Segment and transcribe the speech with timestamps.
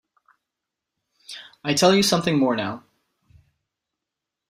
[1.63, 2.83] I tell you something more now.